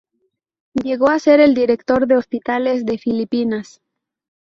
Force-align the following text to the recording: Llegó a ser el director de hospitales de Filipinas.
Llegó 0.83 1.09
a 1.11 1.19
ser 1.19 1.39
el 1.39 1.53
director 1.53 2.07
de 2.07 2.17
hospitales 2.17 2.87
de 2.87 2.97
Filipinas. 2.97 3.81